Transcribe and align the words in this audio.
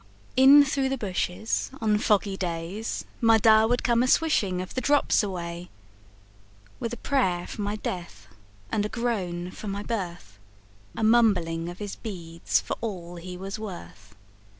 In 0.35 0.65
through 0.65 0.89
the 0.89 0.97
bushes, 0.97 1.69
on 1.79 1.99
foggy 1.99 2.35
days, 2.35 3.05
My 3.21 3.37
Da 3.37 3.67
would 3.67 3.83
come 3.83 4.01
a 4.01 4.07
swishing 4.07 4.59
of 4.59 4.73
the 4.73 4.81
drops 4.81 5.21
away, 5.21 5.69
With 6.79 6.91
a 6.91 6.97
prayer 6.97 7.45
for 7.45 7.61
my 7.61 7.75
death 7.75 8.25
and 8.71 8.83
a 8.83 8.89
groan 8.89 9.51
for 9.51 9.67
my 9.67 9.83
birth, 9.83 10.39
A 10.97 11.03
mumbling 11.03 11.69
of 11.69 11.77
his 11.77 11.95
beads 11.97 12.59
for 12.59 12.75
all 12.81 13.17
he 13.17 13.37
was 13.37 13.59
worth. 13.59 14.15